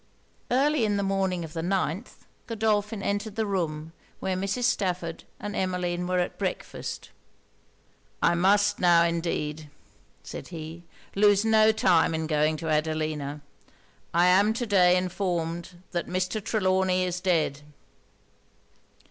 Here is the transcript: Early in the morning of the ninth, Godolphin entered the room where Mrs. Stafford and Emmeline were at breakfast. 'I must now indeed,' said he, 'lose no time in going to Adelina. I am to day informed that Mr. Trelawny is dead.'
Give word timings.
Early 0.49 0.83
in 0.83 0.97
the 0.97 1.03
morning 1.03 1.43
of 1.45 1.53
the 1.53 1.61
ninth, 1.61 2.25
Godolphin 2.47 3.03
entered 3.03 3.35
the 3.35 3.45
room 3.45 3.93
where 4.19 4.35
Mrs. 4.35 4.63
Stafford 4.63 5.25
and 5.39 5.55
Emmeline 5.55 6.07
were 6.07 6.17
at 6.17 6.39
breakfast. 6.39 7.11
'I 8.23 8.33
must 8.33 8.79
now 8.79 9.03
indeed,' 9.03 9.69
said 10.23 10.47
he, 10.47 10.85
'lose 11.13 11.45
no 11.45 11.71
time 11.71 12.15
in 12.15 12.25
going 12.25 12.57
to 12.57 12.67
Adelina. 12.69 13.41
I 14.11 14.25
am 14.25 14.53
to 14.53 14.65
day 14.65 14.97
informed 14.97 15.83
that 15.91 16.07
Mr. 16.07 16.43
Trelawny 16.43 17.03
is 17.03 17.21
dead.' 17.21 17.61